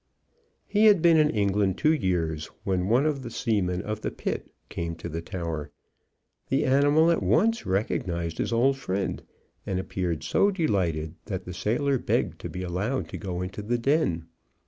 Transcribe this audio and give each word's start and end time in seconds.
He 0.65 0.85
had 0.85 0.99
been 1.03 1.17
in 1.17 1.29
England 1.29 1.77
two 1.77 1.93
years, 1.93 2.47
when 2.63 2.87
one 2.89 3.05
of 3.05 3.21
the 3.21 3.29
seamen 3.29 3.83
of 3.83 4.01
the 4.01 4.09
Pitt 4.09 4.51
came 4.67 4.95
to 4.95 5.07
the 5.07 5.21
Tower. 5.21 5.69
The 6.49 6.65
animal 6.65 7.11
at 7.11 7.21
once 7.21 7.67
recognized 7.67 8.39
his 8.39 8.51
old 8.51 8.77
friend, 8.77 9.21
and 9.63 9.79
appeared 9.79 10.23
so 10.23 10.49
delighted, 10.49 11.13
that 11.25 11.45
the 11.45 11.53
sailor 11.53 11.99
begged 11.99 12.39
to 12.41 12.49
be 12.49 12.63
allowed 12.63 13.09
to 13.09 13.17
go 13.19 13.43
into 13.43 13.61
the 13.61 13.77
den. 13.77 14.25